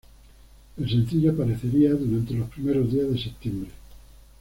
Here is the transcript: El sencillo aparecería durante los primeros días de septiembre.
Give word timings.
El 0.77 0.89
sencillo 0.89 1.29
aparecería 1.31 1.91
durante 1.93 2.33
los 2.33 2.49
primeros 2.49 2.91
días 2.91 3.07
de 3.07 3.21
septiembre. 3.21 3.69